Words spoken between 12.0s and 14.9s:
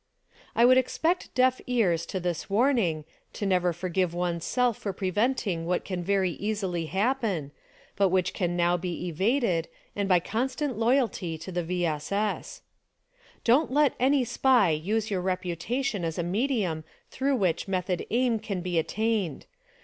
S. Don't let any SPY